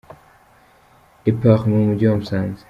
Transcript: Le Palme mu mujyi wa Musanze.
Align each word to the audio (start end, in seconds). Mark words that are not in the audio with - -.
Le 1.25 1.31
Palme 1.39 1.67
mu 1.71 1.77
mujyi 1.89 2.05
wa 2.07 2.17
Musanze. 2.19 2.59